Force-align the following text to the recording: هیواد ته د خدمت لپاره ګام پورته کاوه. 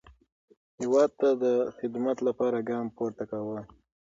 هیواد 0.79 1.11
ته 1.19 1.29
د 1.43 1.45
خدمت 1.77 2.17
لپاره 2.27 2.57
ګام 2.69 2.85
پورته 2.97 3.23
کاوه. 3.31 3.59